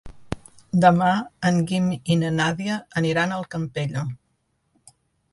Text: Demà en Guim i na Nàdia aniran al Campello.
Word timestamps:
Demà 0.83 1.09
en 1.49 1.59
Guim 1.71 1.91
i 2.15 2.17
na 2.21 2.31
Nàdia 2.37 2.77
aniran 3.01 3.35
al 3.35 3.45
Campello. 3.57 4.03